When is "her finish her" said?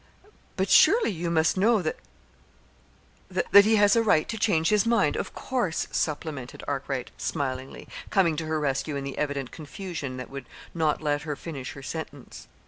11.21-11.83